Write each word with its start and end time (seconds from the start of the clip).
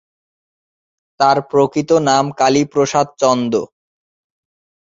তাঁর 1.19 1.37
প্রকৃত 1.49 1.89
নাম 2.09 2.25
কালীপ্রসাদ 2.39 3.07
চন্দ। 3.21 3.53